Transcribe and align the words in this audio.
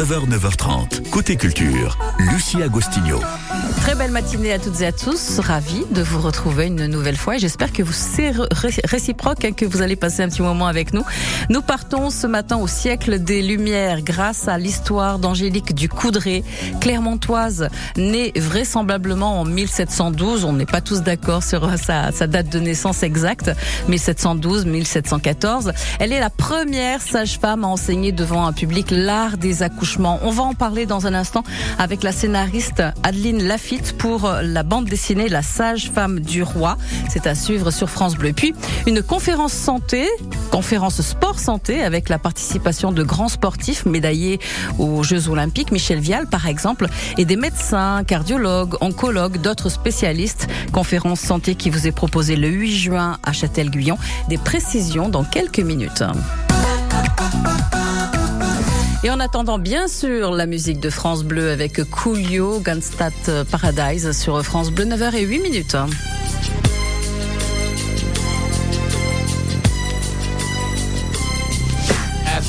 9h, 0.00 0.30
9h30. 0.30 1.10
Côté 1.10 1.36
culture, 1.36 1.98
Lucie 2.18 2.62
Agostinho. 2.62 3.20
Très 3.82 3.94
belle 3.94 4.10
matinée 4.10 4.50
à 4.50 4.58
toutes 4.58 4.80
et 4.80 4.86
à 4.86 4.92
tous. 4.92 5.40
Ravi 5.40 5.84
de 5.90 6.00
vous 6.00 6.20
retrouver 6.20 6.68
une 6.68 6.86
nouvelle 6.86 7.18
fois 7.18 7.36
et 7.36 7.38
j'espère 7.38 7.70
que 7.70 7.82
vous 7.82 7.92
c'est 7.92 8.32
réciproque, 8.84 9.44
hein, 9.44 9.52
que 9.52 9.66
vous 9.66 9.82
allez 9.82 9.96
passer 9.96 10.22
un 10.22 10.28
petit 10.30 10.40
moment 10.40 10.66
avec 10.66 10.94
nous. 10.94 11.04
Nous 11.50 11.60
partons 11.60 12.08
ce 12.08 12.26
matin 12.26 12.56
au 12.56 12.66
siècle 12.66 13.18
des 13.18 13.42
Lumières 13.42 14.00
grâce 14.00 14.48
à 14.48 14.56
l'histoire 14.56 15.18
d'Angélique 15.18 15.74
du 15.74 15.90
Coudray, 15.90 16.44
clermontoise, 16.80 17.68
née 17.98 18.32
vraisemblablement 18.36 19.40
en 19.40 19.44
1712. 19.44 20.44
On 20.44 20.54
n'est 20.54 20.64
pas 20.64 20.80
tous 20.80 21.02
d'accord 21.02 21.42
sur 21.42 21.76
sa, 21.78 22.10
sa 22.10 22.26
date 22.26 22.48
de 22.48 22.58
naissance 22.58 23.02
exacte, 23.02 23.50
1712-1714. 23.90 25.72
Elle 25.98 26.14
est 26.14 26.20
la 26.20 26.30
première 26.30 27.02
sage-femme 27.02 27.64
à 27.64 27.68
enseigner 27.68 28.12
devant 28.12 28.46
un 28.46 28.54
public 28.54 28.90
l'art 28.90 29.36
des 29.36 29.62
accouchements. 29.62 29.89
On 29.98 30.30
va 30.30 30.42
en 30.42 30.54
parler 30.54 30.86
dans 30.86 31.06
un 31.06 31.14
instant 31.14 31.42
avec 31.78 32.02
la 32.02 32.12
scénariste 32.12 32.82
Adeline 33.02 33.42
Lafitte 33.42 33.96
pour 33.96 34.30
la 34.42 34.62
bande 34.62 34.84
dessinée 34.84 35.28
La 35.28 35.42
sage-femme 35.42 36.20
du 36.20 36.42
roi. 36.42 36.76
C'est 37.08 37.26
à 37.26 37.34
suivre 37.34 37.70
sur 37.70 37.90
France 37.90 38.16
Bleu. 38.16 38.32
Puis 38.32 38.54
une 38.86 39.02
conférence 39.02 39.52
santé, 39.52 40.06
conférence 40.50 41.00
sport 41.00 41.38
santé 41.38 41.82
avec 41.82 42.08
la 42.08 42.18
participation 42.18 42.92
de 42.92 43.02
grands 43.02 43.28
sportifs 43.28 43.86
médaillés 43.86 44.38
aux 44.78 45.02
Jeux 45.02 45.28
Olympiques, 45.28 45.72
Michel 45.72 45.98
Vial 45.98 46.26
par 46.26 46.46
exemple, 46.46 46.86
et 47.18 47.24
des 47.24 47.36
médecins, 47.36 48.04
cardiologues, 48.04 48.76
oncologues, 48.80 49.40
d'autres 49.40 49.68
spécialistes. 49.68 50.46
Conférence 50.72 51.20
santé 51.20 51.54
qui 51.54 51.70
vous 51.70 51.86
est 51.86 51.92
proposée 51.92 52.36
le 52.36 52.48
8 52.48 52.76
juin 52.76 53.18
à 53.24 53.32
Châtel-Guyon. 53.32 53.98
Des 54.28 54.38
précisions 54.38 55.08
dans 55.08 55.24
quelques 55.24 55.60
minutes. 55.60 56.04
Et 59.02 59.08
en 59.08 59.18
attendant, 59.18 59.58
bien 59.58 59.88
sûr, 59.88 60.32
la 60.32 60.44
musique 60.44 60.78
de 60.78 60.90
France 60.90 61.24
Bleu 61.24 61.50
avec 61.50 61.82
Coolio, 61.90 62.60
Gunstadt 62.60 63.44
Paradise 63.50 64.12
sur 64.12 64.42
France 64.44 64.70
Bleu, 64.70 64.84
9h 64.84 65.14
et 65.14 65.22
8 65.22 65.38
minutes. 65.38 65.76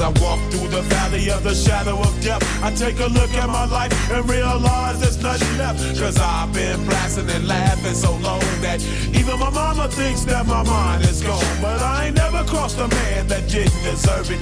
I 0.02 0.10
walk 0.20 0.40
through 0.50 0.70
the 0.70 0.82
valley 0.90 1.30
of 1.30 1.44
the 1.44 1.54
shadow 1.54 1.96
of 2.00 2.24
death, 2.24 2.42
I 2.64 2.72
take 2.72 3.00
a 3.00 3.06
look 3.06 3.30
at 3.36 3.48
my 3.48 3.66
life 3.66 3.94
and 4.10 4.28
realize 4.28 5.00
there's 5.00 5.22
nothing 5.22 5.58
left. 5.60 5.78
Cause 6.00 6.18
I've 6.18 6.52
been 6.52 6.84
blasting 6.88 7.30
and 7.30 7.48
laughing 7.48 7.94
so 7.94 8.14
long 8.18 8.42
that 8.62 8.82
even 9.14 9.38
my 9.38 9.52
mama 9.52 9.88
thinks 9.90 10.26
that 10.26 10.48
my 10.48 10.64
mind 10.64 11.04
is 11.04 11.22
gone. 11.22 11.46
But 11.62 11.84
I 11.84 12.08
ain't 12.08 12.16
never 12.16 12.44
crossed 12.46 12.80
a 12.80 12.88
man 12.88 13.28
that 13.28 13.48
didn't 13.48 13.84
deserve 13.84 14.32
it. 14.32 14.42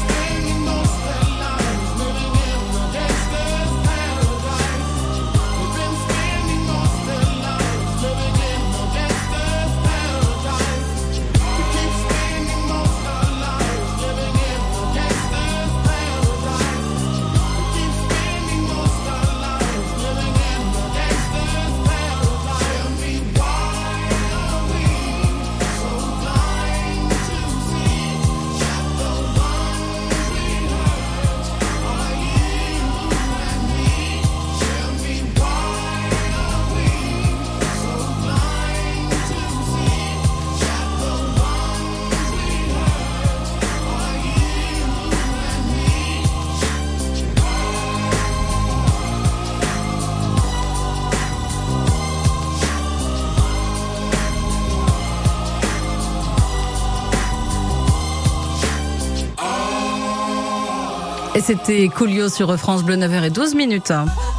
Et 61.33 61.39
c'était 61.39 61.87
Coolio 61.87 62.27
sur 62.27 62.57
France 62.57 62.83
Bleu 62.83 62.95
9h 62.95 63.23
et 63.23 63.29
12 63.29 63.55
minutes. 63.55 63.93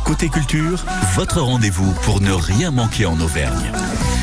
Côté 0.04 0.28
culture, 0.28 0.84
votre 1.14 1.40
rendez-vous 1.40 1.90
pour 2.02 2.20
ne 2.20 2.32
rien 2.32 2.70
manquer 2.70 3.06
en 3.06 3.18
Auvergne. 3.18 3.72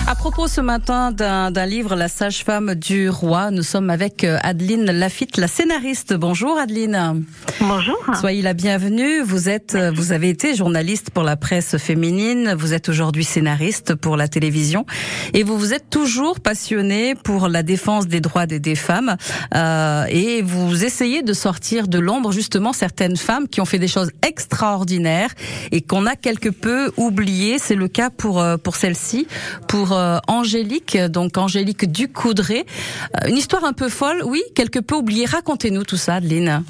À 0.10 0.16
propos 0.16 0.48
ce 0.48 0.60
matin 0.60 1.12
d'un 1.12 1.66
livre, 1.68 1.96
La 1.96 2.08
sage-femme 2.08 2.74
du 2.74 3.10
roi, 3.10 3.52
nous 3.52 3.62
sommes 3.62 3.92
avec 3.92 4.24
euh, 4.24 4.40
Adeline 4.42 4.86
Lafitte, 4.86 5.38
la 5.38 5.48
scénariste. 5.48 6.16
Bonjour 6.16 6.58
Adeline. 6.58 7.26
Bonjour. 7.62 7.96
Soyez 8.20 8.42
la 8.42 8.56
bienvenue. 8.56 9.22
Vous 9.22 9.50
êtes, 9.50 9.76
euh, 9.76 9.92
vous 9.92 10.12
avez 10.12 10.30
été 10.30 10.56
journaliste 10.56 11.12
pour 11.12 11.22
la 11.22 11.38
presse 11.38 11.78
féminine. 11.78 12.56
Vous 12.58 12.74
êtes 12.74 12.90
aujourd'hui 12.90 13.24
scénariste 13.24 13.94
pour 13.94 14.18
la 14.18 14.28
télévision 14.28 14.88
et 15.36 15.44
vous 15.44 15.60
vous 15.60 15.74
êtes 15.76 15.92
toujours 15.92 16.40
passionnée 16.40 17.14
pour 17.14 17.48
la 17.48 17.62
défense 17.62 18.08
des 18.08 18.20
droits 18.20 18.48
des, 18.48 18.74
femmes 18.74 19.16
euh, 19.54 20.06
et 20.10 20.42
vous 20.42 20.86
essayez 20.86 21.22
de 21.22 21.34
sortir 21.34 21.88
de 21.88 22.00
l'ombre 22.00 22.32
justement 22.32 22.74
certaines 22.74 23.16
femmes 23.16 23.48
qui 23.48 23.62
ont 23.62 23.66
fait 23.66 23.78
des 23.78 23.88
choses 23.88 24.10
extraordinaires 24.28 25.30
et 25.72 25.82
qu'on 25.82 26.08
a 26.08 26.16
quelque 26.16 26.50
peu 26.50 26.92
oubliées. 26.98 27.58
C'est 27.60 27.76
le 27.76 27.88
cas 27.88 28.10
pour 28.10 28.44
pour 28.64 28.76
celle-ci, 28.76 29.28
pour 29.68 29.99
euh, 29.99 29.99
Angélique, 30.28 30.98
donc 30.98 31.38
Angélique 31.38 31.92
Ducoudré. 31.92 32.66
Euh, 33.16 33.30
une 33.30 33.38
histoire 33.38 33.64
un 33.64 33.74
peu 33.74 33.90
folle, 33.90 34.22
oui, 34.26 34.42
quelque 34.56 34.80
peu 34.80 34.96
oubliée. 34.96 35.26
Racontez-nous 35.26 35.84
tout 35.84 35.98
ça, 35.98 36.16
Adeline. 36.16 36.64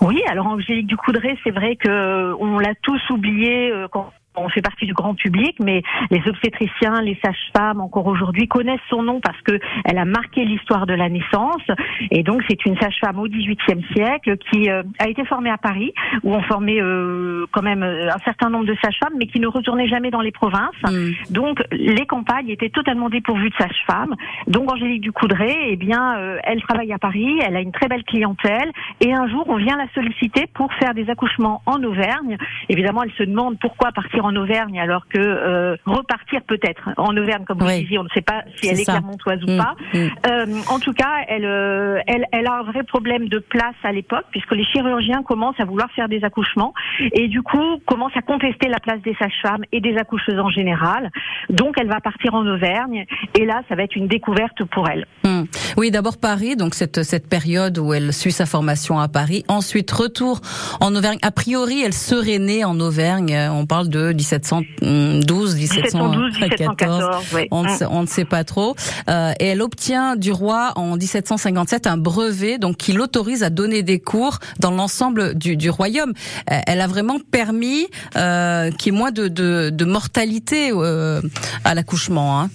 Oui, 0.00 0.22
alors 0.28 0.46
Angélique 0.46 0.86
Ducoudré, 0.86 1.36
c'est 1.44 1.50
vrai 1.50 1.76
que 1.76 2.32
on 2.38 2.58
l'a 2.58 2.74
tous 2.82 3.00
oublié 3.10 3.70
euh, 3.70 3.86
quand 3.90 4.10
on 4.36 4.48
fait 4.48 4.62
partie 4.62 4.86
du 4.86 4.94
grand 4.94 5.14
public, 5.14 5.56
mais 5.60 5.82
les 6.10 6.22
obstétriciens, 6.26 7.02
les 7.02 7.18
sages-femmes, 7.24 7.80
encore 7.80 8.06
aujourd'hui, 8.06 8.46
connaissent 8.46 8.80
son 8.88 9.02
nom 9.02 9.20
parce 9.20 9.40
que 9.42 9.58
elle 9.84 9.98
a 9.98 10.04
marqué 10.04 10.44
l'histoire 10.44 10.86
de 10.86 10.94
la 10.94 11.08
naissance. 11.08 11.62
Et 12.10 12.22
donc, 12.22 12.42
c'est 12.48 12.64
une 12.64 12.78
sage-femme 12.78 13.18
au 13.18 13.26
XVIIIe 13.26 13.84
siècle 13.94 14.36
qui 14.50 14.70
euh, 14.70 14.82
a 14.98 15.08
été 15.08 15.24
formée 15.24 15.50
à 15.50 15.58
Paris, 15.58 15.92
où 16.22 16.32
on 16.34 16.42
formait 16.42 16.80
euh, 16.80 17.46
quand 17.52 17.62
même 17.62 17.82
euh, 17.82 18.08
un 18.08 18.18
certain 18.24 18.50
nombre 18.50 18.66
de 18.66 18.76
sages-femmes, 18.82 19.14
mais 19.18 19.26
qui 19.26 19.40
ne 19.40 19.48
retournaient 19.48 19.88
jamais 19.88 20.10
dans 20.10 20.20
les 20.20 20.32
provinces. 20.32 20.70
Mm. 20.84 21.10
Donc, 21.30 21.62
les 21.72 22.06
campagnes 22.06 22.50
étaient 22.50 22.70
totalement 22.70 23.10
dépourvues 23.10 23.50
de 23.50 23.56
sages-femmes. 23.56 24.14
Donc, 24.46 24.70
Angélique 24.70 25.02
Ducoudray, 25.02 25.56
eh 25.70 25.76
bien, 25.76 26.38
elle 26.44 26.62
travaille 26.62 26.92
à 26.92 26.98
Paris, 26.98 27.40
elle 27.44 27.56
a 27.56 27.60
une 27.60 27.72
très 27.72 27.88
belle 27.88 28.04
clientèle, 28.04 28.70
et 29.00 29.12
un 29.12 29.28
jour, 29.28 29.44
on 29.48 29.56
vient 29.56 29.76
la 29.76 29.86
solliciter 29.94 30.46
pour 30.54 30.72
faire 30.74 30.94
des 30.94 31.08
accouchements 31.10 31.62
en 31.66 31.82
Auvergne. 31.82 32.36
Évidemment, 32.68 33.02
elle 33.02 33.12
se 33.12 33.24
demande 33.24 33.58
pourquoi 33.58 33.92
partir 33.92 34.19
en 34.24 34.30
en 34.30 34.36
Auvergne 34.36 34.78
alors 34.78 35.06
que 35.08 35.18
euh, 35.18 35.76
repartir 35.84 36.40
peut-être 36.46 36.90
en 36.96 37.16
Auvergne 37.16 37.44
comme 37.44 37.58
vous 37.58 37.66
disiez 37.66 37.98
on 37.98 38.04
ne 38.04 38.08
sait 38.10 38.22
pas 38.22 38.42
si 38.56 38.68
elle 38.68 38.80
est 38.80 38.84
clermontoise 38.84 39.42
ou 39.42 39.50
mm, 39.50 39.56
pas. 39.56 39.74
Mm. 39.92 39.98
Euh, 40.26 40.46
en 40.68 40.78
tout 40.78 40.92
cas 40.92 41.24
elle, 41.28 41.44
euh, 41.44 42.00
elle 42.06 42.26
elle 42.32 42.46
a 42.46 42.58
un 42.58 42.62
vrai 42.62 42.84
problème 42.84 43.28
de 43.28 43.38
place 43.38 43.74
à 43.82 43.92
l'époque 43.92 44.24
puisque 44.30 44.52
les 44.52 44.64
chirurgiens 44.64 45.22
commencent 45.22 45.58
à 45.58 45.64
vouloir 45.64 45.90
faire 45.92 46.08
des 46.08 46.22
accouchements 46.24 46.72
et 47.00 47.28
du 47.28 47.42
coup 47.42 47.80
commencent 47.86 48.16
à 48.16 48.22
contester 48.22 48.68
la 48.68 48.78
place 48.78 49.00
des 49.02 49.14
sages-femmes 49.14 49.64
et 49.72 49.80
des 49.80 49.96
accoucheuses 49.96 50.38
en 50.38 50.50
général. 50.50 51.10
Donc 51.48 51.74
elle 51.78 51.88
va 51.88 52.00
partir 52.00 52.34
en 52.34 52.46
Auvergne 52.46 53.06
et 53.38 53.44
là 53.44 53.62
ça 53.68 53.74
va 53.74 53.82
être 53.82 53.96
une 53.96 54.08
découverte 54.08 54.64
pour 54.64 54.88
elle. 54.88 55.06
Mm. 55.24 55.44
oui 55.76 55.90
d'abord 55.90 56.18
Paris 56.18 56.56
donc 56.56 56.74
cette 56.74 57.02
cette 57.02 57.28
période 57.28 57.78
où 57.78 57.92
elle 57.92 58.12
suit 58.12 58.32
sa 58.32 58.46
formation 58.46 58.98
à 58.98 59.08
Paris. 59.08 59.44
Ensuite 59.48 59.90
retour 59.90 60.40
en 60.80 60.94
Auvergne. 60.94 61.18
A 61.22 61.30
priori 61.30 61.82
elle 61.82 61.94
serait 61.94 62.38
née 62.38 62.64
en 62.64 62.78
Auvergne. 62.78 63.36
On 63.52 63.66
parle 63.66 63.88
de 63.88 64.09
1712, 64.12 65.54
1714, 65.56 67.04
on, 67.50 68.02
ne 68.02 68.06
sait 68.06 68.24
pas 68.24 68.44
trop. 68.44 68.74
Euh, 69.08 69.32
et 69.40 69.46
elle 69.46 69.62
obtient 69.62 70.16
du 70.16 70.32
roi 70.32 70.72
en 70.76 70.96
1757 70.96 71.86
un 71.86 71.96
brevet 71.96 72.58
donc 72.58 72.76
qui 72.76 72.92
l'autorise 72.92 73.42
à 73.42 73.50
donner 73.50 73.82
des 73.82 73.98
cours 73.98 74.38
dans 74.58 74.70
l'ensemble 74.70 75.34
du, 75.34 75.56
du, 75.56 75.70
royaume. 75.70 76.12
Euh, 76.50 76.58
elle 76.66 76.80
a 76.80 76.86
vraiment 76.86 77.18
permis 77.30 77.86
euh, 78.16 78.70
qu'il 78.70 78.92
y 78.92 78.96
ait 78.96 78.98
moins 78.98 79.12
de, 79.12 79.28
de, 79.28 79.70
de 79.70 79.84
mortalité 79.84 80.70
euh, 80.72 81.20
à 81.64 81.74
l'accouchement. 81.74 82.40
Hein. 82.40 82.50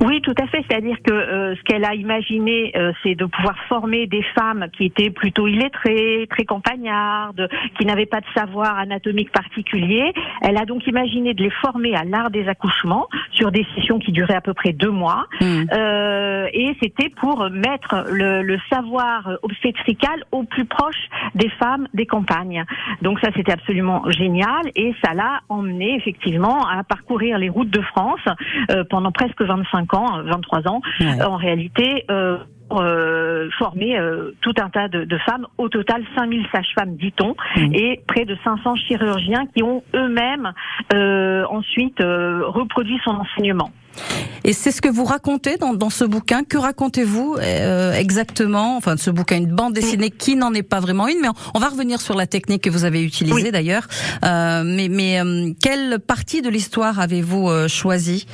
Oui, 0.00 0.20
tout 0.22 0.34
à 0.40 0.46
fait. 0.46 0.64
C'est-à-dire 0.68 0.96
que 1.02 1.12
euh, 1.12 1.56
ce 1.56 1.62
qu'elle 1.62 1.84
a 1.84 1.94
imaginé, 1.94 2.72
euh, 2.76 2.92
c'est 3.02 3.14
de 3.14 3.24
pouvoir 3.24 3.56
former 3.68 4.06
des 4.06 4.22
femmes 4.38 4.66
qui 4.76 4.84
étaient 4.84 5.10
plutôt 5.10 5.46
illettrées, 5.46 6.26
très 6.30 6.44
campagnardes, 6.44 7.48
qui 7.78 7.84
n'avaient 7.84 8.06
pas 8.06 8.20
de 8.20 8.26
savoir 8.34 8.78
anatomique 8.78 9.32
particulier. 9.32 10.12
Elle 10.42 10.56
a 10.56 10.64
donc 10.64 10.86
imaginé 10.86 11.34
de 11.34 11.42
les 11.42 11.50
former 11.50 11.96
à 11.96 12.04
l'art 12.04 12.30
des 12.30 12.48
accouchements 12.48 13.08
sur 13.32 13.50
des 13.50 13.66
sessions 13.74 13.98
qui 13.98 14.12
duraient 14.12 14.36
à 14.36 14.40
peu 14.40 14.54
près 14.54 14.72
deux 14.72 14.90
mois. 14.90 15.26
Mmh. 15.40 15.64
Euh, 15.72 16.46
et 16.52 16.76
c'était 16.80 17.08
pour 17.08 17.50
mettre 17.50 18.06
le, 18.10 18.42
le, 18.42 18.58
savoir 18.70 19.38
obstétrical 19.42 20.24
au 20.32 20.44
plus 20.44 20.64
proche 20.64 21.08
des 21.34 21.48
femmes 21.50 21.88
des 21.94 22.06
campagnes. 22.06 22.64
Donc 23.02 23.18
ça, 23.20 23.30
c'était 23.34 23.52
absolument 23.52 24.08
génial. 24.10 24.70
Et 24.76 24.94
ça 25.02 25.14
l'a 25.14 25.40
emmené 25.48 25.96
effectivement 25.96 26.66
à 26.66 26.84
parcourir 26.84 27.38
les 27.38 27.48
routes 27.48 27.70
de 27.70 27.80
France 27.80 28.20
pendant 28.90 29.12
presque 29.12 29.42
25 29.58 29.94
ans, 29.94 30.22
23 30.24 30.68
ans, 30.68 30.80
en 31.24 31.36
réalité. 31.36 32.04
Euh, 32.10 32.38
euh, 32.70 33.48
former 33.58 33.98
euh, 33.98 34.32
tout 34.42 34.52
un 34.60 34.68
tas 34.68 34.88
de, 34.88 35.18
femmes, 35.24 35.46
au 35.56 35.70
total 35.70 36.04
5000 36.14 36.46
sages-femmes 36.52 36.96
dit-on, 36.96 37.34
mmh. 37.56 37.74
et 37.74 38.02
près 38.06 38.26
de 38.26 38.36
500 38.44 38.76
chirurgiens 38.76 39.46
qui 39.56 39.62
ont 39.62 39.82
eux-mêmes 39.94 40.52
ensuite 41.48 41.98
reproduit 42.00 42.98
son 43.04 43.12
enseignement. 43.12 43.70
Et 44.44 44.52
c'est 44.52 44.70
ce 44.70 44.80
que 44.80 44.88
vous 44.88 45.04
racontez 45.04 45.56
dans, 45.56 45.74
dans 45.74 45.90
ce 45.90 46.04
bouquin. 46.04 46.44
Que 46.44 46.58
racontez-vous 46.58 47.36
euh, 47.40 47.92
exactement? 47.92 48.76
Enfin, 48.76 48.96
ce 48.96 49.10
bouquin, 49.10 49.36
une 49.36 49.54
bande 49.54 49.74
dessinée 49.74 50.10
qui 50.10 50.36
n'en 50.36 50.54
est 50.54 50.62
pas 50.62 50.80
vraiment 50.80 51.08
une, 51.08 51.20
mais 51.20 51.28
on, 51.54 51.58
va 51.58 51.68
revenir 51.68 52.00
sur 52.00 52.14
la 52.14 52.26
technique 52.26 52.62
que 52.62 52.70
vous 52.70 52.84
avez 52.84 53.02
utilisée 53.02 53.50
d'ailleurs. 53.52 53.86
Euh, 54.24 54.62
mais 54.64 54.88
mais 54.88 55.20
euh, 55.20 55.52
quelle 55.62 55.98
partie 55.98 56.42
de 56.42 56.48
l'histoire 56.48 57.00
avez-vous 57.00 57.48
euh, 57.48 57.68
choisi 57.68 58.26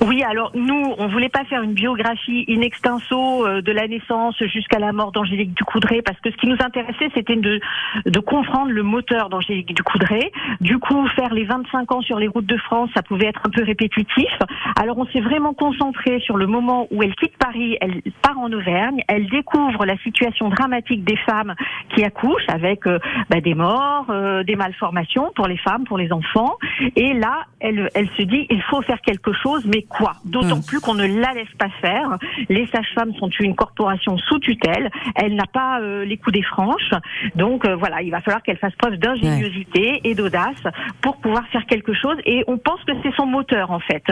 Oui, 0.00 0.22
alors 0.22 0.52
nous, 0.54 0.94
on 0.98 1.08
voulait 1.08 1.28
pas 1.28 1.44
faire 1.44 1.62
une 1.62 1.72
biographie 1.74 2.44
in 2.48 2.60
extenso 2.60 3.46
de 3.60 3.72
la 3.72 3.88
naissance 3.88 4.36
jusqu'à 4.52 4.78
la 4.78 4.92
mort 4.92 5.12
d'Angélique 5.12 5.54
Ducoudray, 5.54 6.02
parce 6.02 6.18
que 6.20 6.30
ce 6.30 6.36
qui 6.36 6.46
nous 6.46 6.56
intéressait, 6.60 7.10
c'était 7.14 7.36
de, 7.36 7.60
de 8.04 8.20
comprendre 8.20 8.70
le 8.70 8.82
moteur 8.82 9.28
d'Angélique 9.28 9.74
Ducoudray. 9.74 10.30
Du 10.60 10.78
coup, 10.78 11.06
faire 11.16 11.32
les 11.34 11.44
25 11.44 11.92
ans 11.92 12.02
sur 12.02 12.18
les 12.18 12.28
routes 12.28 12.46
de 12.46 12.56
France, 12.56 12.90
ça 12.94 13.02
pouvait 13.02 13.26
être 13.26 13.40
un 13.44 13.50
peu 13.50 13.62
répétitif. 13.64 14.30
Alors 14.76 14.98
on 14.98 15.05
s'est 15.12 15.20
vraiment 15.20 15.54
concentré 15.54 16.20
sur 16.20 16.36
le 16.36 16.46
moment 16.46 16.86
où 16.90 17.02
elle 17.02 17.14
quitte 17.14 17.36
Paris, 17.38 17.76
elle 17.80 18.02
part 18.22 18.38
en 18.38 18.52
Auvergne, 18.52 19.02
elle 19.08 19.28
découvre 19.28 19.84
la 19.84 19.96
situation 19.98 20.48
dramatique 20.48 21.04
des 21.04 21.16
femmes 21.18 21.54
qui 21.94 22.04
accouchent 22.04 22.48
avec 22.48 22.86
euh, 22.86 22.98
bah, 23.30 23.40
des 23.40 23.54
morts, 23.54 24.06
euh, 24.10 24.42
des 24.42 24.56
malformations 24.56 25.32
pour 25.34 25.46
les 25.46 25.56
femmes, 25.58 25.84
pour 25.84 25.98
les 25.98 26.12
enfants. 26.12 26.56
Et 26.96 27.14
là, 27.14 27.44
elle, 27.60 27.90
elle 27.94 28.08
se 28.16 28.22
dit, 28.22 28.46
il 28.50 28.62
faut 28.62 28.82
faire 28.82 29.00
quelque 29.00 29.32
chose, 29.32 29.64
mais 29.66 29.82
quoi? 29.82 30.14
D'autant 30.24 30.56
hmm. 30.56 30.66
plus 30.66 30.80
qu'on 30.80 30.94
ne 30.94 31.06
la 31.06 31.32
laisse 31.32 31.54
pas 31.58 31.70
faire. 31.80 32.18
Les 32.48 32.66
sages-femmes 32.66 33.14
sont 33.14 33.30
une 33.40 33.54
corporation 33.54 34.18
sous 34.18 34.38
tutelle. 34.38 34.90
Elle 35.14 35.34
n'a 35.34 35.46
pas 35.46 35.80
euh, 35.80 36.04
les 36.04 36.16
coups 36.16 36.34
des 36.34 36.42
franches. 36.42 36.92
Donc 37.34 37.66
voilà, 37.66 38.02
il 38.02 38.10
va 38.10 38.20
falloir 38.20 38.42
qu'elle 38.42 38.58
fasse 38.58 38.74
preuve 38.76 38.96
d'ingéniosité 38.96 40.00
et 40.04 40.14
d'audace 40.14 40.62
pour 41.00 41.16
pouvoir 41.18 41.46
faire 41.48 41.66
quelque 41.66 41.92
chose. 41.92 42.16
Et 42.24 42.44
on 42.46 42.58
pense 42.58 42.82
que 42.84 42.92
c'est 43.02 43.14
son 43.14 43.26
moteur 43.26 43.70
en 43.70 43.80
fait 43.80 44.04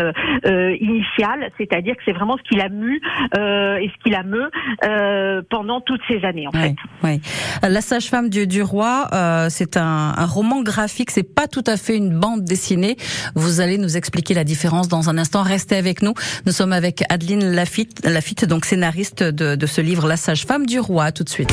initial, 0.81 1.50
c'est-à-dire 1.59 1.97
que 1.97 2.02
c'est 2.04 2.12
vraiment 2.12 2.37
ce 2.37 2.43
qui 2.49 2.57
l'a 2.57 2.69
mu 2.69 3.00
euh, 3.37 3.76
et 3.76 3.88
ce 3.88 4.02
qui 4.02 4.11
la 4.11 4.23
meut 4.23 4.50
euh, 4.85 5.43
pendant 5.50 5.81
toutes 5.81 6.00
ces 6.09 6.25
années 6.25 6.47
en 6.47 6.52
fait. 6.52 6.75
Oui. 7.02 7.21
La 7.62 7.81
sage-femme 7.81 8.28
du, 8.28 8.47
du 8.47 8.62
roi, 8.62 9.09
euh, 9.12 9.47
c'est 9.50 9.76
un, 9.76 10.14
un, 10.16 10.26
roman 10.26 10.62
graphique, 10.62 11.11
c'est 11.11 11.35
pas 11.35 11.49
tout 11.49 11.64
à 11.66 11.76
fait 11.76 11.97
une 11.97 12.19
bande 12.19 12.45
dessinée. 12.45 12.97
Vous 13.35 13.61
allez 13.61 13.78
nous 13.78 13.97
expliquer 13.97 14.35
la 14.35 14.45
différence 14.45 14.88
dans 14.88 15.11
un 15.11 15.19
instant. 15.19 15.43
Restez 15.43 15.76
avec 15.76 16.02
nous. 16.02 16.14
Nous 16.47 16.52
sommes 16.52 16.73
avec 16.73 17.02
Adeline 17.11 17.54
Lafitte, 17.54 18.04
Lafitte 18.04 18.45
donc 18.45 18.64
scénariste 18.64 19.23
de, 19.23 19.54
de 19.54 19.66
ce 19.66 19.81
livre 19.81 20.07
La 20.07 20.16
sage-femme 20.16 20.66
du 20.66 20.78
roi. 20.78 21.12
Tout 21.12 21.25
de 21.25 21.28
suite. 21.28 21.52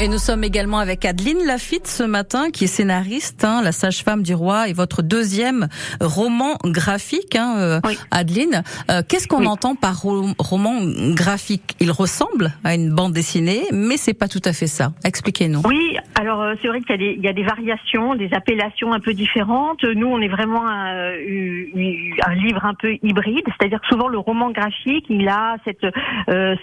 Et 0.00 0.08
nous 0.08 0.18
sommes 0.18 0.42
également 0.42 0.78
avec 0.78 1.04
Adeline 1.04 1.46
Lafitte 1.46 1.86
ce 1.86 2.02
matin, 2.02 2.50
qui 2.50 2.64
est 2.64 2.68
scénariste, 2.68 3.44
hein, 3.44 3.60
la 3.62 3.70
sage-femme 3.70 4.22
du 4.22 4.34
roi, 4.34 4.68
et 4.68 4.72
votre 4.72 5.00
deuxième 5.00 5.68
roman 6.00 6.56
graphique, 6.64 7.36
hein, 7.36 7.54
euh, 7.58 7.80
Adeline. 8.10 8.64
Euh, 8.90 9.02
qu'est-ce 9.08 9.28
qu'on 9.28 9.46
entend 9.46 9.76
par 9.76 10.02
roman 10.02 10.80
graphique? 11.14 11.76
Il 11.78 11.92
ressemble 11.92 12.52
à 12.64 12.74
une 12.74 12.92
bande 12.92 13.12
dessinée, 13.12 13.62
mais 13.72 13.96
c'est 13.96 14.14
pas 14.14 14.26
tout 14.26 14.40
à 14.44 14.52
fait 14.52 14.66
ça. 14.66 14.92
Expliquez-nous. 15.04 15.60
Oui, 15.64 15.96
alors 16.18 16.40
euh, 16.40 16.54
c'est 16.62 16.68
vrai 16.68 16.80
qu'il 16.80 17.00
y, 17.00 17.20
y, 17.20 17.28
a 17.28 17.32
des 17.32 17.44
variations, 17.44 18.16
des 18.16 18.32
appellations 18.32 18.92
un 18.92 19.00
peu 19.00 19.14
différentes. 19.14 19.84
Nous, 19.84 20.06
on 20.06 20.20
est 20.20 20.28
vraiment 20.28 20.66
un, 20.66 21.12
un 21.12 22.34
livre 22.34 22.64
un 22.64 22.74
peu 22.74 22.96
hybride, 23.02 23.44
c'est-à-dire 23.46 23.80
que 23.80 23.86
souvent 23.86 24.08
le 24.08 24.18
roman 24.18 24.50
graphique, 24.50 25.04
il 25.10 25.28
a 25.28 25.56
cette, 25.64 25.86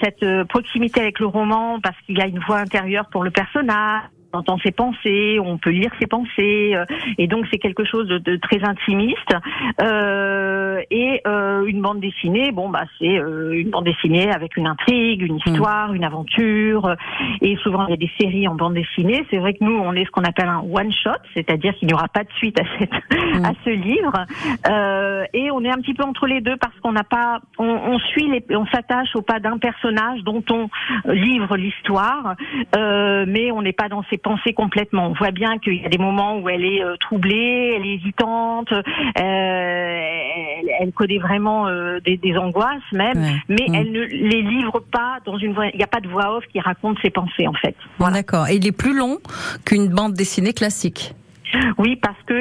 cette 0.02 0.26
proximité 0.50 1.00
avec 1.00 1.20
le 1.20 1.28
roman 1.28 1.80
parce 1.80 1.96
qu'il 2.06 2.20
a 2.20 2.28
une 2.28 2.40
voix 2.40 2.58
intérieure 2.58 3.06
pour 3.12 3.24
le 3.24 3.29
personnage 3.32 4.10
on 4.34 4.40
entend 4.40 4.58
ses 4.60 4.72
pensées, 4.72 5.40
on 5.40 5.58
peut 5.58 5.72
lire 5.72 5.92
ses 6.00 6.08
pensées, 6.08 6.76
euh, 6.76 6.86
et 7.18 7.28
donc 7.28 7.46
c'est 7.52 7.58
quelque 7.58 7.84
chose 7.84 8.08
de, 8.08 8.36
très 8.38 8.64
intimiste. 8.64 9.34
Euh, 9.82 10.82
et 10.92 11.22
euh, 11.28 11.66
une 11.66 11.82
bande 11.82 12.00
dessinée, 12.00 12.52
bon 12.52 12.70
bah 12.70 12.84
c'est 12.98 13.16
une 13.16 13.70
bande 13.70 13.86
dessinée 13.86 14.32
avec 14.32 14.56
une 14.58 14.68
intrigue, 14.68 15.22
une 15.22 15.38
histoire, 15.38 15.94
une 15.94 16.04
aventure, 16.04 16.96
et 17.42 17.56
souvent 17.58 17.88
il 17.88 17.92
y 17.92 17.94
a 17.94 17.98
des 17.98 18.12
séries 18.20 18.48
en 18.48 18.56
bande 18.56 18.76
dessinée. 18.76 19.26
C'est 19.30 19.38
vrai 19.38 19.54
que 19.54 19.64
nous 19.64 19.78
on 19.78 19.94
est 19.94 20.06
ce 20.06 20.12
qu'on 20.12 20.24
appelle 20.24 20.48
un 20.48 20.60
one 20.60 20.92
shot, 20.92 21.12
c'est-à-dire 21.34 21.76
qu'il 21.76 21.88
n'y 21.88 21.94
aura 21.94 22.08
pas 22.08 22.24
de 22.24 22.32
suite 22.38 22.60
à 22.60 22.64
cette 22.78 22.94
à 22.94 23.52
ce 23.64 23.70
livre, 23.70 24.26
et 25.34 25.52
on 25.52 25.64
est 25.64 25.72
un 25.72 25.78
petit 25.78 25.94
peu 25.94 26.04
entre 26.04 26.28
les 26.28 26.42
deux 26.42 26.58
parce 26.58 26.78
qu'on 26.80 26.92
n'a 26.92 27.04
pas, 27.04 27.40
on, 27.58 27.66
on, 27.66 28.00
suit 28.00 28.30
les, 28.30 28.44
on 28.56 28.66
s'attache 28.68 29.16
au 29.16 29.22
pas 29.22 29.40
d'un 29.40 29.58
personnage 29.58 30.22
dont 30.24 30.44
on 30.52 30.70
livre 31.12 31.58
l'histoire, 31.58 32.36
mais 32.76 33.52
on 33.52 33.62
n'est 33.62 33.74
pas 33.74 33.90
dans 33.90 34.04
ses 34.10 34.19
complètement. 34.56 35.08
On 35.08 35.14
voit 35.14 35.32
bien 35.32 35.58
qu'il 35.60 35.82
y 35.82 35.86
a 35.86 35.90
des 35.90 35.98
moments 35.98 36.40
où 36.40 36.50
elle 36.50 36.66
est 36.66 36.84
euh, 36.84 36.96
troublée, 37.00 37.76
elle 37.76 37.86
est 37.86 37.96
hésitante, 37.96 38.72
euh, 38.72 38.82
elle, 39.16 40.70
elle, 40.80 40.92
connaît 40.94 41.20
vraiment 41.20 41.68
euh, 41.68 42.00
des, 42.00 42.18
des, 42.18 42.38
angoisses 42.38 42.92
même, 42.92 43.40
mais 43.48 43.66
mm. 43.68 43.76
elle 43.76 43.92
ne 43.92 44.02
les 44.02 44.42
livre 44.42 44.80
pas 44.92 45.20
dans 45.26 45.38
une 45.38 45.54
voix. 45.54 45.68
Il 45.74 45.78
n'y 45.78 45.84
a 45.84 45.88
pas 45.88 46.02
de 46.02 46.08
voix 46.08 46.38
off 46.38 46.46
qui 46.52 46.60
raconte 46.60 46.98
ses 47.02 47.10
pensées 47.10 47.48
en 47.48 47.54
fait. 47.54 47.76
D'accord. 48.00 48.48
Et 48.48 48.56
il 48.56 48.68
est 48.68 48.72
plus 48.72 48.98
long 48.98 49.20
qu'une 49.66 49.88
bande 49.88 50.14
dessinée 50.14 50.54
classique. 50.54 51.14
Oui, 51.78 51.96
parce 51.96 52.22
que 52.26 52.36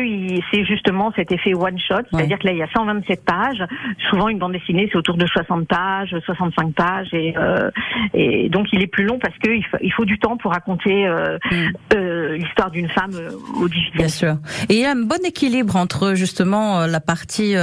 c'est 0.50 0.64
justement 0.64 1.12
cet 1.16 1.32
effet 1.32 1.54
one 1.54 1.78
shot, 1.78 2.02
c'est-à-dire 2.10 2.38
que 2.38 2.46
là 2.46 2.52
il 2.52 2.58
y 2.58 2.62
a 2.62 2.68
127 2.68 3.24
pages. 3.24 3.62
Souvent 4.10 4.28
une 4.28 4.38
bande 4.38 4.52
dessinée 4.52 4.88
c'est 4.90 4.98
autour 4.98 5.16
de 5.16 5.26
60 5.26 5.66
pages, 5.66 6.14
65 6.24 6.74
pages, 6.74 7.08
et, 7.12 7.34
euh, 7.36 7.70
et 8.14 8.48
donc 8.48 8.66
il 8.72 8.82
est 8.82 8.86
plus 8.86 9.04
long 9.04 9.18
parce 9.18 9.36
que 9.38 9.50
il 9.82 9.92
faut, 9.92 10.04
du 10.04 10.18
temps 10.18 10.36
pour 10.36 10.52
raconter 10.52 11.06
euh, 11.06 11.38
mm. 11.50 11.54
euh, 11.94 12.17
l'histoire 12.28 12.70
d'une 12.70 12.88
femme 12.88 13.12
au 13.60 13.68
XVIIIe. 13.68 13.96
Bien 13.96 14.08
sûr. 14.08 14.36
Et 14.68 14.74
il 14.74 14.80
y 14.80 14.84
a 14.84 14.92
un 14.92 14.96
bon 14.96 15.24
équilibre 15.24 15.76
entre 15.76 16.14
justement 16.14 16.86
la 16.86 17.00
partie 17.00 17.54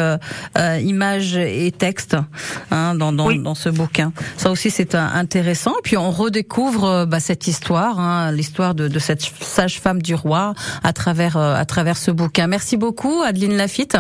image 0.82 1.38
et 1.38 1.72
texte 1.72 2.18
hein, 2.72 2.96
dans, 2.96 3.12
dans, 3.12 3.32
dans, 3.34 3.56
ce 3.56 3.70
bouquin. 3.70 4.12
Ça 4.38 4.52
aussi 4.52 4.72
c'est 4.72 4.96
intéressant. 4.96 5.72
Et 5.72 5.82
puis 5.84 5.98
on 5.98 6.12
redécouvre 6.12 7.06
bah, 7.06 7.20
cette 7.20 7.48
histoire, 7.48 8.00
hein, 8.00 8.32
l'histoire 8.32 8.76
de, 8.76 8.88
de 8.88 9.00
cette 9.00 9.22
sage-femme 9.22 10.02
du 10.02 10.16
roi 10.16 10.54
à 10.84 10.94
travers 10.94 11.38
euh, 11.38 11.56
à 11.56 11.66
travers 11.66 11.98
ce 11.98 12.12
bouquin. 12.12 12.48
Merci 12.48 12.78
beaucoup, 12.78 13.22
Adeline 13.24 13.56
Lafitte. 13.56 13.98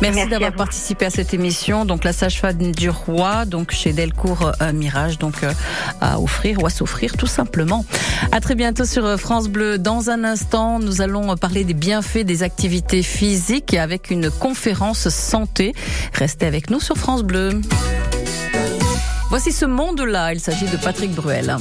Merci, 0.00 0.28
d'avoir 0.28 0.52
participé 0.52 1.04
à 1.04 1.10
cette 1.10 1.34
émission. 1.34 1.84
Donc 1.84 2.04
la 2.04 2.12
sage-femme 2.12 2.72
du 2.72 2.88
roi, 2.88 3.44
donc 3.44 3.70
chez 3.72 3.92
Delcourt 3.92 4.52
euh, 4.60 4.72
Mirage, 4.72 5.18
donc 5.18 5.42
euh, 5.42 5.52
à 6.00 6.18
offrir 6.20 6.62
ou 6.62 6.66
à 6.66 6.70
s'offrir 6.70 7.16
tout 7.16 7.26
simplement. 7.26 7.84
À 8.32 8.40
très 8.40 8.54
bientôt 8.54 8.84
sur 8.84 9.18
France 9.18 9.48
Bleu. 9.48 9.78
Dans 9.78 10.10
un 10.10 10.24
instant, 10.24 10.78
nous 10.78 11.02
allons 11.02 11.36
parler 11.36 11.64
des 11.64 11.74
bienfaits 11.74 12.24
des 12.24 12.42
activités 12.42 13.02
physiques 13.02 13.74
et 13.74 13.78
avec 13.78 14.10
une 14.10 14.30
conférence 14.30 15.08
santé. 15.08 15.74
Restez 16.14 16.46
avec 16.46 16.70
nous 16.70 16.80
sur 16.80 16.96
France 16.96 17.22
Bleu. 17.22 17.60
Voici 19.28 19.52
ce 19.52 19.64
monde-là. 19.64 20.32
Il 20.32 20.40
s'agit 20.40 20.66
de 20.66 20.76
Patrick 20.76 21.12
Bruel. 21.12 21.56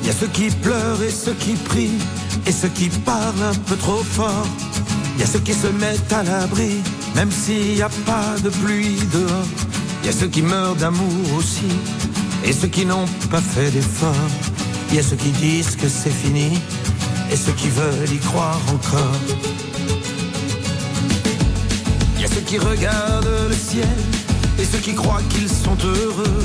Il 0.00 0.06
y 0.06 0.10
a 0.10 0.12
ceux 0.14 0.26
qui 0.28 0.50
pleurent 0.50 1.02
et 1.02 1.10
ceux 1.10 1.34
qui 1.34 1.52
prient, 1.52 1.98
et 2.46 2.52
ceux 2.52 2.68
qui 2.68 2.88
parlent 2.88 3.42
un 3.42 3.54
peu 3.54 3.76
trop 3.76 4.02
fort. 4.02 4.46
Il 5.14 5.20
y 5.20 5.24
a 5.24 5.26
ceux 5.26 5.40
qui 5.40 5.52
se 5.52 5.66
mettent 5.66 6.12
à 6.12 6.22
l'abri, 6.22 6.80
même 7.14 7.30
s'il 7.30 7.74
n'y 7.74 7.82
a 7.82 7.88
pas 8.06 8.34
de 8.42 8.48
pluie 8.48 8.98
dehors. 9.12 9.46
Il 10.02 10.06
y 10.06 10.08
a 10.08 10.12
ceux 10.12 10.26
qui 10.26 10.42
meurent 10.42 10.74
d'amour 10.76 11.34
aussi, 11.36 11.72
et 12.44 12.52
ceux 12.52 12.68
qui 12.68 12.86
n'ont 12.86 13.06
pas 13.30 13.40
fait 13.40 13.70
d'effort. 13.70 14.30
Il 14.90 14.96
y 14.96 14.98
a 14.98 15.02
ceux 15.02 15.16
qui 15.16 15.30
disent 15.30 15.76
que 15.76 15.88
c'est 15.88 16.10
fini, 16.10 16.58
et 17.30 17.36
ceux 17.36 17.52
qui 17.52 17.68
veulent 17.68 18.12
y 18.12 18.18
croire 18.18 18.60
encore. 18.68 19.20
Il 22.16 22.22
y 22.22 22.24
a 22.24 22.28
ceux 22.28 22.40
qui 22.40 22.58
regardent 22.58 23.48
le 23.48 23.54
ciel, 23.54 23.96
et 24.58 24.64
ceux 24.64 24.78
qui 24.78 24.94
croient 24.94 25.22
qu'ils 25.30 25.48
sont 25.48 25.76
heureux. 25.84 26.44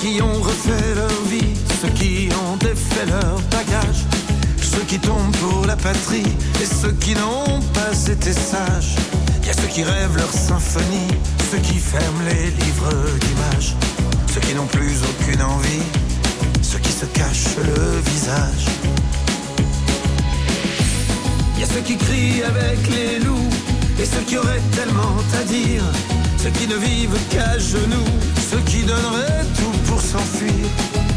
qui 0.00 0.22
ont 0.22 0.40
refait 0.40 0.94
leur 0.94 1.22
vie, 1.28 1.54
ceux 1.80 1.88
qui 1.90 2.28
ont 2.32 2.56
défait 2.56 3.04
leur 3.06 3.38
bagage, 3.50 4.06
ceux 4.62 4.84
qui 4.86 4.98
tombent 4.98 5.36
pour 5.36 5.66
la 5.66 5.76
patrie 5.76 6.32
et 6.60 6.64
ceux 6.64 6.92
qui 6.92 7.14
n'ont 7.14 7.60
pas 7.74 7.92
été 8.08 8.32
sages. 8.32 8.96
Il 9.42 9.48
y 9.48 9.50
a 9.50 9.52
ceux 9.52 9.68
qui 9.68 9.82
rêvent 9.82 10.16
leur 10.16 10.32
symphonie, 10.32 11.12
ceux 11.50 11.58
qui 11.58 11.78
ferment 11.78 12.22
les 12.24 12.50
livres 12.50 12.94
d'images, 13.20 13.74
ceux 14.32 14.40
qui 14.40 14.54
n'ont 14.54 14.66
plus 14.66 14.96
aucune 15.10 15.42
envie, 15.42 15.86
ceux 16.62 16.78
qui 16.78 16.92
se 16.92 17.04
cachent 17.04 17.56
le 17.58 18.00
visage. 18.10 18.66
Il 21.56 21.60
y 21.60 21.64
a 21.64 21.66
ceux 21.66 21.82
qui 21.82 21.96
crient 21.96 22.42
avec 22.42 22.78
les 22.88 23.18
loups 23.18 23.50
et 24.00 24.06
ceux 24.06 24.22
qui 24.26 24.38
auraient 24.38 24.62
tellement 24.74 25.16
à 25.38 25.44
dire 25.44 25.84
ceux 26.42 26.50
qui 26.50 26.66
ne 26.66 26.76
vivent 26.76 27.18
qu'à 27.28 27.58
genoux, 27.58 28.12
ceux 28.50 28.60
qui 28.60 28.82
donneraient 28.82 29.44
tout 29.56 29.69
s'enfuir. 30.00 30.66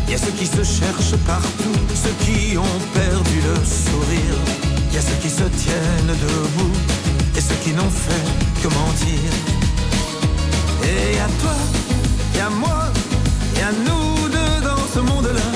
Il 0.07 0.11
y 0.11 0.15
a 0.15 0.17
ceux 0.17 0.31
qui 0.31 0.45
se 0.45 0.63
cherchent 0.63 1.17
partout, 1.25 1.79
ceux 1.95 2.15
qui 2.25 2.57
ont 2.57 2.79
perdu 2.93 3.37
le 3.49 3.55
sourire. 3.65 4.37
Il 4.89 4.95
y 4.95 4.97
a 4.97 5.01
ceux 5.01 5.19
qui 5.21 5.29
se 5.29 5.43
tiennent 5.43 6.15
debout 6.25 6.75
et 7.35 7.41
ceux 7.41 7.55
qui 7.63 7.71
n'ont 7.71 7.89
fait 7.89 8.25
que 8.61 8.67
mentir. 8.67 9.31
Et 10.83 11.19
à 11.19 11.27
toi, 11.41 11.55
et 12.35 12.41
à 12.41 12.49
moi, 12.49 12.83
et 13.57 13.63
à 13.63 13.71
nous 13.71 14.29
deux 14.29 14.61
dans 14.69 14.85
ce 14.93 14.99
monde-là. 14.99 15.49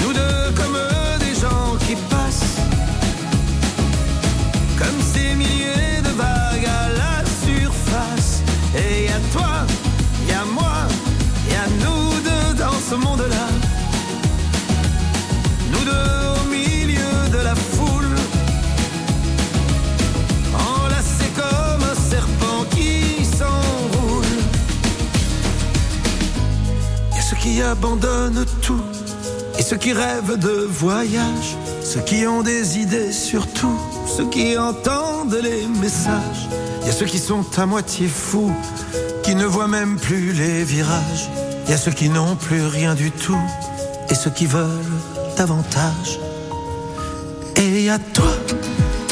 Nous 0.00 0.12
deux 0.12 0.52
comme 0.54 0.78
des 1.18 1.34
gens 1.40 1.76
qui 1.86 1.96
passent, 2.08 2.58
comme 4.78 4.98
ces 5.12 5.34
milliers 5.34 5.81
ce 12.92 12.96
monde-là. 12.96 13.48
Nous 15.70 15.84
deux 15.84 16.40
au 16.40 16.44
milieu 16.50 17.14
de 17.30 17.38
la 17.38 17.54
foule, 17.54 18.16
enlacés 20.54 21.32
comme 21.34 21.82
un 21.90 22.10
serpent 22.10 22.64
qui 22.70 23.24
s'enroule. 23.24 24.24
Il 27.10 27.16
y 27.16 27.18
a 27.18 27.22
ceux 27.22 27.36
qui 27.36 27.62
abandonnent 27.62 28.44
tout 28.60 28.82
et 29.58 29.62
ceux 29.62 29.78
qui 29.78 29.92
rêvent 29.94 30.38
de 30.38 30.66
voyage, 30.68 31.56
ceux 31.82 32.00
qui 32.00 32.26
ont 32.26 32.42
des 32.42 32.78
idées 32.78 33.12
surtout, 33.12 33.78
ceux 34.06 34.28
qui 34.28 34.58
entendent 34.58 35.40
les 35.42 35.66
messages. 35.80 36.48
Il 36.82 36.88
y 36.88 36.90
a 36.90 36.92
ceux 36.92 37.06
qui 37.06 37.18
sont 37.18 37.46
à 37.56 37.64
moitié 37.64 38.06
fous, 38.06 38.54
qui 39.32 39.38
ne 39.38 39.46
voient 39.46 39.66
même 39.66 39.98
plus 39.98 40.34
les 40.34 40.62
virages, 40.62 41.30
il 41.64 41.70
y 41.70 41.72
a 41.72 41.78
ceux 41.78 41.90
qui 41.90 42.10
n'ont 42.10 42.36
plus 42.36 42.66
rien 42.66 42.94
du 42.94 43.10
tout, 43.10 43.40
et 44.10 44.14
ceux 44.14 44.28
qui 44.28 44.44
veulent 44.44 44.98
davantage. 45.38 46.20
Et 47.56 47.66
il 47.66 47.80
y 47.80 47.88
a 47.88 47.98
toi, 47.98 48.34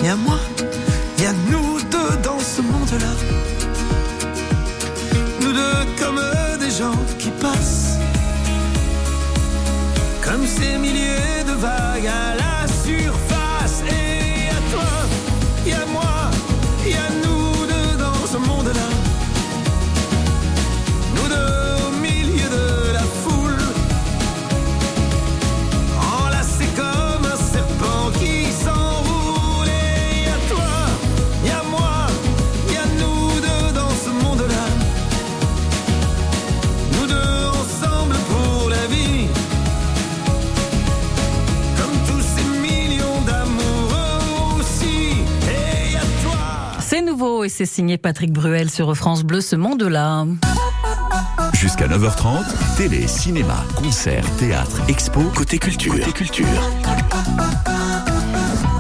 il 0.01 0.05
y 0.05 0.15
moi, 0.27 0.39
il 1.17 1.25
y 1.25 1.29
nous 1.51 1.81
deux 1.91 2.17
dans 2.23 2.39
ce 2.39 2.61
monde-là. 2.61 3.15
Nous 5.41 5.53
deux 5.55 5.85
comme 5.99 6.21
des 6.61 6.71
gens 6.71 7.01
qui 7.19 7.31
passent, 7.31 7.97
comme 10.23 10.47
ces 10.47 10.77
milliers 10.77 11.45
de 11.47 11.53
vagues 11.53 12.09
à 12.09 12.37
la 12.37 12.50
C'est 47.51 47.67
signé 47.67 47.99
Patrick 47.99 48.33
Bruel 48.33 48.71
sur 48.71 48.95
France 48.97 49.25
Bleu, 49.25 49.41
ce 49.41 49.57
monde-là. 49.57 50.25
Jusqu'à 51.53 51.89
9h30, 51.89 52.45
télé, 52.77 53.09
cinéma, 53.09 53.65
concert, 53.75 54.25
théâtre, 54.37 54.81
expo, 54.89 55.21
côté 55.35 55.59
culture. 55.59 55.93
Côté 55.93 56.13
culture. 56.13 56.47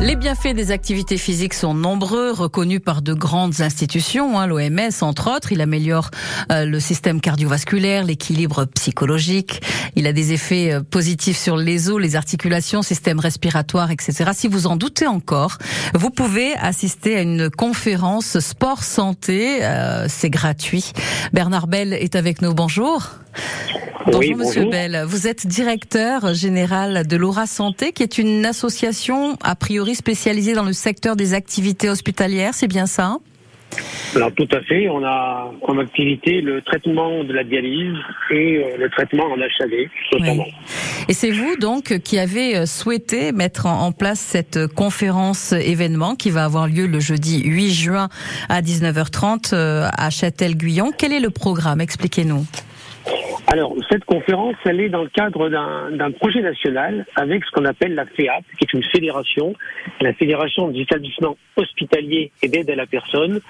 Les 0.03 0.17
bienfaits 0.17 0.55
des 0.55 0.71
activités 0.71 1.19
physiques 1.19 1.53
sont 1.53 1.75
nombreux, 1.75 2.33
reconnus 2.33 2.81
par 2.83 3.03
de 3.03 3.13
grandes 3.13 3.61
institutions, 3.61 4.39
hein, 4.41 4.47
l'OMS 4.47 4.91
entre 5.03 5.31
autres. 5.31 5.53
Il 5.53 5.61
améliore 5.61 6.11
euh, 6.51 6.65
le 6.65 6.81
système 6.81 7.21
cardiovasculaire, 7.21 8.05
l'équilibre 8.05 8.65
psychologique. 8.65 9.61
Il 9.97 10.07
a 10.07 10.15
des 10.15 10.33
effets 10.33 10.73
euh, 10.73 10.81
positifs 10.81 11.37
sur 11.37 11.59
les 11.59 11.91
os, 11.91 12.01
les 12.01 12.17
articulations, 12.17 12.81
système 12.81 13.21
respiratoire, 13.21 13.91
etc. 13.91 14.31
Si 14.33 14.49
vous 14.49 14.67
en 14.67 14.77
doutez 14.77 15.07
encore, 15.07 15.59
vous 15.95 16.11
pouvez 16.11 16.55
assister 16.55 17.17
à 17.17 17.21
une 17.21 17.51
conférence 17.51 18.41
sport 18.41 18.83
santé. 18.83 19.63
euh, 19.63 20.07
C'est 20.09 20.31
gratuit. 20.31 20.93
Bernard 21.35 21.67
Bell 21.67 21.93
est 21.93 22.17
avec 22.17 22.41
nous. 22.41 22.55
Bonjour. 22.55 23.11
Bonjour 24.07 24.21
Oui, 24.21 24.35
Monsieur 24.35 24.65
bonjour. 24.65 24.71
Bell. 24.71 25.05
Vous 25.07 25.27
êtes 25.27 25.47
directeur 25.47 26.35
général 26.35 27.07
de 27.07 27.17
l'Aura 27.17 27.47
Santé, 27.47 27.93
qui 27.93 28.03
est 28.03 28.19
une 28.19 28.47
association 28.47 29.37
a 29.43 29.55
priori 29.55 29.95
spécialisée 29.95 30.55
dans 30.55 30.65
le 30.65 30.73
secteur 30.73 31.17
des 31.17 31.35
activités 31.35 31.89
hospitalières. 31.89 32.55
C'est 32.55 32.69
bien 32.69 32.87
ça? 32.87 33.19
Alors 34.17 34.33
tout 34.35 34.49
à 34.51 34.61
fait, 34.63 34.89
on 34.89 35.05
a 35.05 35.53
comme 35.65 35.79
activité 35.79 36.41
le 36.41 36.63
traitement 36.63 37.23
de 37.23 37.33
la 37.33 37.45
dialyse 37.45 37.97
et 38.31 38.57
euh, 38.57 38.77
le 38.77 38.91
traitement 38.91 39.27
en 39.27 39.37
notamment. 39.37 40.45
Oui. 40.45 40.55
Et 41.09 41.13
c'est 41.13 41.31
vous 41.31 41.57
donc 41.57 41.99
qui 41.99 42.19
avez 42.19 42.57
euh, 42.57 42.67
souhaité 42.67 43.31
mettre 43.31 43.67
en 43.67 43.93
place 43.93 44.19
cette 44.19 44.67
conférence 44.67 45.53
événement 45.53 46.17
qui 46.17 46.31
va 46.31 46.45
avoir 46.45 46.67
lieu 46.67 46.87
le 46.87 46.99
jeudi 46.99 47.43
8 47.45 47.71
juin 47.71 48.09
à 48.49 48.63
19h30 48.63 49.51
euh, 49.53 49.89
à 49.97 50.11
Châtel-Guyon. 50.11 50.91
Quel 50.99 51.13
est 51.13 51.21
le 51.21 51.31
programme? 51.31 51.81
Expliquez-nous. 51.81 52.45
Alors 53.53 53.75
cette 53.91 54.05
conférence, 54.05 54.55
elle 54.65 54.81
est 54.81 54.89
dans 54.89 55.03
le 55.03 55.09
cadre 55.09 55.49
d'un 55.49 56.11
projet 56.13 56.41
national 56.41 57.05
avec 57.17 57.45
ce 57.45 57.51
qu'on 57.51 57.65
appelle 57.65 57.95
la 57.95 58.07
FEAP, 58.07 58.45
qui 58.59 58.65
est 58.65 58.73
une 58.73 58.85
fédération, 58.85 59.55
la 60.01 60.13
Fédération 60.13 60.69
des 60.69 60.83
établissements 60.83 61.37
hospitaliers 61.57 62.31
et 62.43 62.49
d'aide 62.49 62.71
à 62.71 62.77
la 62.77 62.87
personne, 62.87 63.41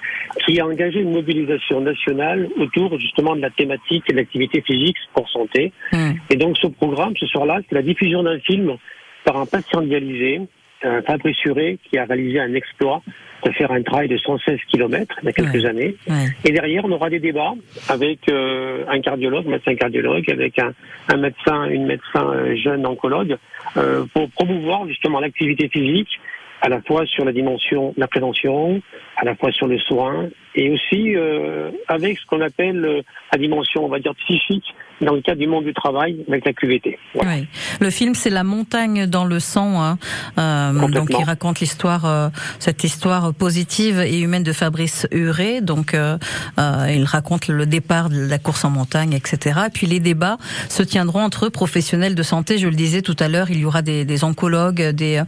qui 0.45 0.59
a 0.59 0.65
engagé 0.65 1.01
une 1.01 1.11
mobilisation 1.11 1.81
nationale 1.81 2.49
autour 2.57 2.99
justement 2.99 3.35
de 3.35 3.41
la 3.41 3.51
thématique 3.51 4.07
de 4.09 4.15
l'activité 4.15 4.61
physique 4.61 4.97
pour 5.13 5.29
santé. 5.29 5.71
Hmm. 5.91 6.13
Et 6.29 6.35
donc 6.35 6.57
ce 6.57 6.67
programme, 6.67 7.13
ce 7.19 7.27
soir-là, 7.27 7.59
c'est 7.69 7.75
la 7.75 7.83
diffusion 7.83 8.23
d'un 8.23 8.39
film 8.39 8.77
par 9.23 9.37
un 9.37 9.45
patient 9.45 9.81
dialysé, 9.81 10.41
un 10.83 11.01
Fabrice 11.01 11.37
Suré, 11.37 11.77
qui 11.89 11.97
a 11.97 12.05
réalisé 12.05 12.39
un 12.39 12.53
exploit 12.53 13.01
de 13.45 13.51
faire 13.51 13.71
un 13.71 13.81
travail 13.81 14.07
de 14.07 14.17
116 14.17 14.59
km 14.71 15.15
il 15.21 15.25
y 15.25 15.29
a 15.29 15.33
quelques 15.33 15.55
Ouais. 15.55 15.65
années. 15.65 15.95
Ouais. 16.07 16.25
Et 16.45 16.51
derrière, 16.51 16.85
on 16.85 16.91
aura 16.91 17.09
des 17.09 17.19
débats 17.19 17.53
avec 17.89 18.19
euh, 18.29 18.83
un 18.87 19.01
cardiologue, 19.01 19.45
médecin 19.47 19.75
cardiologue, 19.75 20.29
avec 20.29 20.59
un, 20.59 20.73
un 21.11 21.17
médecin, 21.17 21.65
une 21.65 21.85
médecin 21.87 22.23
euh, 22.33 22.55
jeune 22.55 22.85
oncologue, 22.85 23.37
euh, 23.77 24.05
pour 24.13 24.29
promouvoir 24.31 24.87
justement 24.87 25.19
l'activité 25.19 25.69
physique, 25.69 26.19
à 26.61 26.69
la 26.69 26.79
fois 26.81 27.05
sur 27.07 27.25
la 27.25 27.31
dimension 27.31 27.89
de 27.95 27.99
la 27.99 28.07
prévention, 28.07 28.79
à 29.17 29.25
la 29.25 29.33
fois 29.35 29.51
sur 29.51 29.65
le 29.65 29.79
soin, 29.79 30.29
et 30.53 30.69
aussi 30.69 31.15
euh, 31.15 31.71
avec 31.87 32.19
ce 32.19 32.25
qu'on 32.27 32.41
appelle 32.41 32.85
euh, 32.85 33.01
la 33.33 33.39
dimension, 33.39 33.83
on 33.85 33.87
va 33.89 33.97
dire, 33.97 34.13
psychique, 34.15 34.65
dans 35.01 35.13
le 35.13 35.21
cadre 35.21 35.39
du 35.39 35.47
monde 35.47 35.65
du 35.65 35.73
travail, 35.73 36.23
avec 36.27 36.45
la 36.45 36.53
QVT. 36.53 36.97
Voilà. 37.15 37.35
Oui. 37.35 37.47
Le 37.79 37.89
film, 37.89 38.15
c'est 38.15 38.29
La 38.29 38.43
montagne 38.43 39.05
dans 39.07 39.25
le 39.25 39.39
sang. 39.39 39.81
Hein. 39.81 39.97
Euh, 40.37 40.87
donc, 40.87 41.09
il 41.17 41.23
raconte 41.23 41.59
l'histoire, 41.59 42.05
euh, 42.05 42.29
cette 42.59 42.83
histoire 42.83 43.33
positive 43.33 43.99
et 43.99 44.19
humaine 44.19 44.43
de 44.43 44.53
Fabrice 44.53 45.07
Huré. 45.11 45.61
Donc, 45.61 45.93
euh, 45.93 46.17
euh, 46.59 46.87
il 46.93 47.03
raconte 47.05 47.47
le 47.47 47.65
départ 47.65 48.09
de 48.09 48.19
la 48.19 48.37
course 48.37 48.63
en 48.65 48.69
montagne, 48.69 49.13
etc. 49.13 49.61
Et 49.67 49.69
puis, 49.69 49.87
les 49.87 49.99
débats 49.99 50.37
se 50.69 50.83
tiendront 50.83 51.23
entre 51.23 51.49
professionnels 51.49 52.15
de 52.15 52.23
santé. 52.23 52.57
Je 52.57 52.67
le 52.67 52.75
disais 52.75 53.01
tout 53.01 53.15
à 53.19 53.27
l'heure, 53.27 53.49
il 53.49 53.59
y 53.59 53.65
aura 53.65 53.81
des, 53.81 54.05
des 54.05 54.23
oncologues, 54.23 54.81
des 54.81 55.21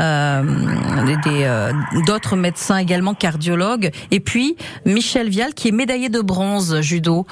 euh, 0.00 0.42
euh, 1.26 1.72
d'autres 2.06 2.36
médecins 2.36 2.78
également 2.78 3.14
cardiologues. 3.14 3.90
Et 4.10 4.20
puis, 4.20 4.56
Michel 4.84 5.28
Vial, 5.28 5.54
qui 5.54 5.68
est 5.68 5.72
médaillé 5.72 6.08
de 6.08 6.20
bronze 6.20 6.80
judo 6.80 7.26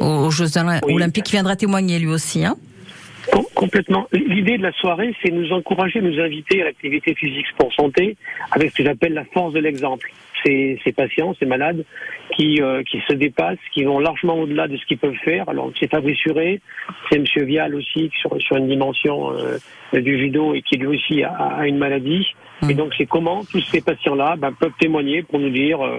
aux 0.00 0.30
Jeux 0.30 0.46
Oui. 0.56 0.94
Olympiques, 0.94 1.30
viendra 1.44 1.56
témoigner 1.56 1.98
lui 1.98 2.08
aussi. 2.08 2.44
Hein. 2.44 2.56
Com- 3.30 3.44
Complètement. 3.54 4.06
L'idée 4.12 4.56
de 4.56 4.62
la 4.62 4.72
soirée, 4.72 5.14
c'est 5.22 5.30
nous 5.30 5.52
encourager, 5.52 6.00
nous 6.00 6.18
inviter 6.20 6.62
à 6.62 6.64
l'activité 6.66 7.14
physique 7.14 7.46
sport 7.48 7.72
santé 7.74 8.16
avec 8.50 8.70
ce 8.70 8.76
que 8.76 8.84
j'appelle 8.84 9.12
la 9.14 9.24
force 9.26 9.52
de 9.52 9.60
l'exemple. 9.60 10.10
Ces, 10.44 10.78
ces 10.84 10.92
patients, 10.92 11.34
ces 11.38 11.46
malades 11.46 11.84
qui, 12.36 12.60
euh, 12.60 12.82
qui 12.82 13.00
se 13.08 13.14
dépassent, 13.14 13.58
qui 13.72 13.84
vont 13.84 13.98
largement 13.98 14.34
au-delà 14.40 14.68
de 14.68 14.76
ce 14.76 14.84
qu'ils 14.86 14.98
peuvent 14.98 15.16
faire. 15.24 15.48
Alors 15.48 15.70
c'est 15.78 15.90
Fabrice 15.90 16.18
Suré, 16.18 16.60
c'est 17.08 17.16
M. 17.16 17.24
Vial 17.46 17.74
aussi 17.74 18.10
sur, 18.20 18.30
sur 18.40 18.56
une 18.56 18.68
dimension 18.68 19.30
euh, 19.32 19.58
du 20.00 20.18
judo 20.18 20.54
et 20.54 20.60
qui 20.62 20.76
lui 20.76 20.86
aussi 20.88 21.22
a, 21.22 21.30
a 21.32 21.66
une 21.66 21.78
maladie. 21.78 22.26
Mm. 22.62 22.70
Et 22.70 22.74
donc 22.74 22.92
c'est 22.98 23.06
comment 23.06 23.42
tous 23.50 23.62
ces 23.70 23.80
patients-là 23.80 24.36
ben, 24.36 24.52
peuvent 24.52 24.72
témoigner 24.78 25.22
pour 25.22 25.38
nous 25.38 25.50
dire 25.50 25.80
euh, 25.82 25.98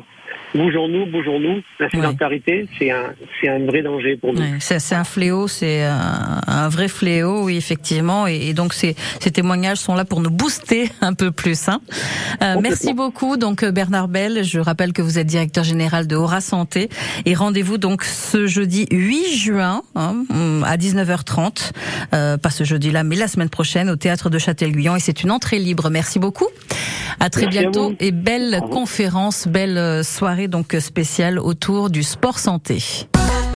bougeons-nous, 0.53 1.05
bougeons-nous. 1.07 1.61
La 1.79 1.89
sédentarité, 1.89 2.67
c'est 2.77 2.91
un, 2.91 3.13
c'est 3.39 3.49
un 3.49 3.59
vrai 3.65 3.81
danger 3.81 4.17
pour 4.17 4.33
nous. 4.33 4.41
Ouais, 4.41 4.57
c'est 4.59 4.79
c'est 4.79 4.95
un 4.95 5.03
fléau, 5.03 5.47
c'est 5.47 5.83
un, 5.83 6.41
un 6.47 6.69
vrai 6.69 6.87
fléau, 6.87 7.43
oui, 7.43 7.57
effectivement. 7.57 8.27
Et, 8.27 8.49
et 8.49 8.53
donc, 8.53 8.73
ces, 8.73 8.95
ces 9.19 9.31
témoignages 9.31 9.77
sont 9.77 9.95
là 9.95 10.05
pour 10.05 10.21
nous 10.21 10.29
booster 10.29 10.89
un 11.01 11.13
peu 11.13 11.31
plus. 11.31 11.67
Hein. 11.67 11.81
Euh, 12.41 12.55
merci 12.61 12.93
beaucoup, 12.93 13.37
donc 13.37 13.63
euh, 13.63 13.71
Bernard 13.71 14.07
Bell. 14.07 14.43
Je 14.43 14.59
rappelle 14.59 14.93
que 14.93 15.01
vous 15.01 15.19
êtes 15.19 15.27
directeur 15.27 15.63
général 15.63 16.07
de 16.07 16.15
Aura 16.15 16.41
Santé. 16.41 16.89
Et 17.25 17.33
rendez-vous 17.33 17.77
donc 17.77 18.03
ce 18.03 18.47
jeudi 18.47 18.87
8 18.91 19.35
juin 19.35 19.81
hein, 19.95 20.23
à 20.65 20.77
19h30. 20.77 21.71
Euh, 22.13 22.37
pas 22.37 22.49
ce 22.49 22.63
jeudi-là, 22.63 23.03
mais 23.03 23.15
la 23.15 23.27
semaine 23.27 23.49
prochaine 23.49 23.89
au 23.89 23.95
théâtre 23.95 24.29
de 24.29 24.37
Châtel-Guyon. 24.37 24.95
Et 24.95 24.99
c'est 24.99 25.23
une 25.23 25.31
entrée 25.31 25.59
libre. 25.59 25.89
Merci 25.89 26.19
beaucoup. 26.19 26.47
À 27.19 27.29
très 27.29 27.43
Merci 27.43 27.59
bientôt 27.59 27.93
et 27.99 28.11
belle 28.11 28.61
conférence, 28.71 29.47
belle 29.47 29.77
euh, 29.77 30.03
soirée 30.25 30.47
donc 30.47 30.75
spéciale 30.79 31.37
autour 31.37 31.91
du 31.91 32.01
sport 32.01 32.39
santé. 32.39 33.07